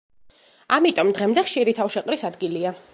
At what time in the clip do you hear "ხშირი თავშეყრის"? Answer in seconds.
1.49-2.29